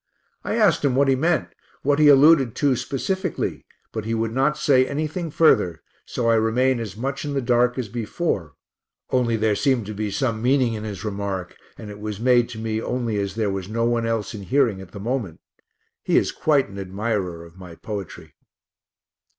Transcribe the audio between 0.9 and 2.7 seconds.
what he meant, what he alluded